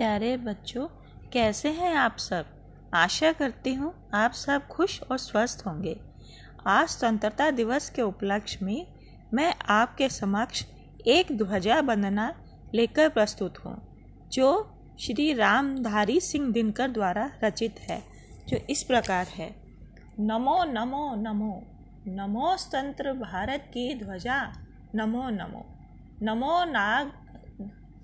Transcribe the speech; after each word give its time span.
प्यारे 0.00 0.36
बच्चों, 0.36 0.86
कैसे 1.32 1.68
हैं 1.68 1.94
आप 1.94 2.16
सब? 2.18 2.44
आशा 2.94 3.32
करती 3.32 3.72
हूँ 3.74 3.92
आप 4.14 4.32
सब 4.32 4.66
खुश 4.66 5.02
और 5.02 5.18
स्वस्थ 5.18 5.62
होंगे। 5.66 5.94
आज 6.66 6.88
स्वतंत्रता 6.88 7.50
दिवस 7.50 7.90
के 7.90 8.02
उपलक्ष्य 8.02 8.64
में 8.64 8.86
मैं 9.34 9.52
आपके 9.68 10.08
समक्ष 10.08 10.64
एक 11.06 11.36
ध्वजा 11.38 11.80
वंदना 11.80 12.32
लेकर 12.74 13.08
प्रस्तुत 13.08 13.58
हूँ, 13.58 13.76
जो 14.32 14.48
श्री 15.00 15.32
रामधारी 15.32 16.18
सिंह 16.20 16.50
दिनकर 16.52 16.90
द्वारा 16.90 17.30
रचित 17.44 17.80
है, 17.80 18.02
जो 18.48 18.56
इस 18.70 18.82
प्रकार 18.82 19.26
है। 19.26 19.54
नमो 20.20 20.62
नमो 20.64 21.14
नमो 21.18 21.54
नमो 22.08 22.56
स्वतंत्र 22.56 23.12
भारत 23.12 23.70
की 23.74 23.94
ध्वजा, 23.94 24.42
नमो 24.94 25.28
नमो। 25.30 25.66
नमो 26.22 26.64
नाग 26.64 27.12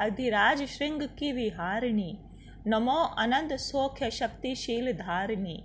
अधिराज 0.00 0.62
श्रृंग 0.62 1.02
की 1.02 1.32
विहारिणी। 1.32 2.18
नमो 2.66 3.04
अनंत 3.18 3.52
सौख्य 3.52 4.10
शक्तिशील 4.10 4.92
धारिणी। 4.92 5.64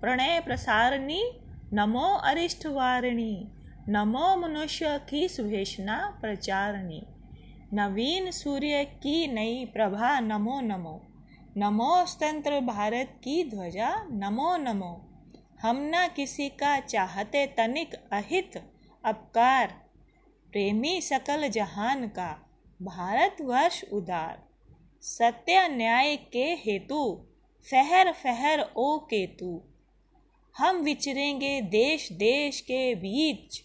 प्रणय 0.00 0.40
प्रसारिणी, 0.40 1.30
नमो 1.72 2.14
अरिष्ट 2.14 2.66
वारिणी। 2.66 3.48
नमो 3.88 4.36
मनुष्य 4.36 5.00
की 5.10 5.28
सुभेषणा 5.28 6.18
प्रचारिणी। 6.20 7.02
नवीन 7.72 8.30
सूर्य 8.30 8.84
की 8.84 9.26
नई 9.26 9.64
प्रभा, 9.64 10.20
नमो 10.20 10.60
नमो। 10.60 11.06
नमो 11.56 12.06
स्वतंत्र 12.06 12.60
भारत 12.60 13.12
की 13.24 13.50
ध्वजा, 13.50 14.08
नमो 14.10 14.56
नमो। 14.56 15.06
हम 15.62 15.76
न 15.94 16.08
किसी 16.16 16.48
का 16.48 16.80
चाहते 16.80 17.46
तनिक 17.46 17.94
अहित 17.94 18.64
अपकार। 19.04 19.66
प्रेमी 20.52 21.00
सकल 21.00 21.48
जहान 21.48 22.08
का। 22.08 22.49
भारतवर्ष 22.82 23.84
उदार। 23.92 24.48
सत्य 25.00 25.68
न्याय 25.68 26.16
के 26.16 26.44
हेतु, 26.44 27.26
फहर 27.70 28.12
फहर 28.12 28.72
ओ 28.76 28.98
केतु। 28.98 29.62
हम 30.58 30.76
विचरेंगे 30.76 31.60
देश 31.60 32.12
देश 32.12 32.60
के 32.60 32.94
बीच, 32.94 33.62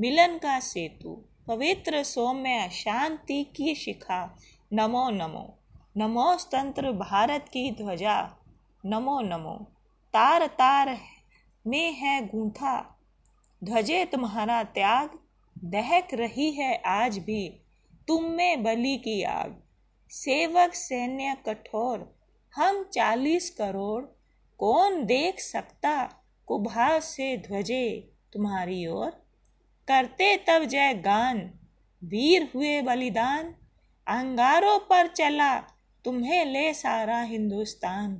मिलन 0.00 0.38
का 0.38 0.60
सेतु। 0.60 1.24
पवित्र 1.48 2.02
सौम्य 2.02 2.70
शांति 2.72 3.44
की 3.44 3.74
शिखा। 3.74 4.38
नमो 4.72 5.10
नमो। 5.10 5.58
नमो 5.96 6.38
स्वतंत्र 6.38 6.92
भारत 6.92 7.48
की 7.48 7.70
ध्वजा। 7.70 8.36
नमो 8.86 9.20
नमो। 9.20 9.54
तार 10.12 10.46
तार 10.46 10.98
में 11.66 11.92
है 11.92 12.28
गूंथा। 12.28 12.98
ध्वजे 13.64 14.04
तुम्हारा 14.04 14.64
त्याग। 14.64 15.18
दहक 15.64 16.08
रही 16.14 16.50
है 16.50 16.76
आज 16.76 17.18
भी। 17.18 17.65
तुम 18.08 18.24
में 18.24 18.62
बलि 18.62 18.96
की 18.96 19.22
आग। 19.22 19.62
सेवक, 20.10 20.74
सैन्य 20.74 21.36
कठोर, 21.46 22.18
हम 22.54 22.84
चालीस 22.84 23.50
करोड़, 23.50 24.04
कौन 24.58 25.04
देख 25.04 25.40
सकता 25.40 26.22
कुभाव 26.46 27.00
से 27.00 27.36
ध्वजे? 27.36 28.12
तुम्हारी 28.32 28.86
ओर। 28.86 29.10
करते 29.88 30.36
तब 30.36 30.64
जय 30.64 30.94
गान, 30.94 31.52
वीर 32.04 32.52
हुए 32.54 32.82
बलिदान, 32.82 33.54
अंगारों 34.06 34.78
पर 34.78 35.06
चला 35.06 35.58
तुम्हें 36.04 36.44
ले 36.44 36.74
सारा 36.74 37.20
हिंदुस्तान। 37.20 38.14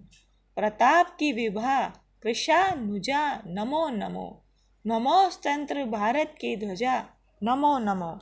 प्रताप 0.57 1.17
की 1.19 1.33
विभा, 1.33 1.89
कृषा 2.23 2.71
नुजा, 2.71 3.43
नमो 3.47 3.89
नमो। 3.89 4.43
नमो 4.87 5.31
स्वतंत्र 5.31 5.85
भारत 5.85 6.35
की 6.41 6.57
ध्वजा, 6.57 7.07
नमो 7.43 7.79
नमो। 7.79 8.19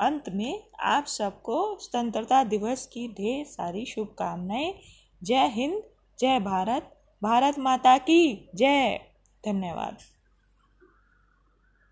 अंत 0.00 0.24
में 0.28 0.64
आप 0.80 1.06
सबको 1.06 1.78
स्वतंत्रता 1.80 2.44
दिवस 2.44 2.86
की 2.86 3.08
ढेर 3.08 3.44
सारी 3.44 3.84
शुभकामनाएँ। 3.86 4.74
जय 5.22 5.46
हिंद, 5.46 5.82
जय 6.18 6.40
भारत 6.40 6.90
भारत 7.22 7.58
माता 7.58 7.98
की 7.98 8.50
जय। 8.54 9.00
धन्यवाद। 9.44 9.98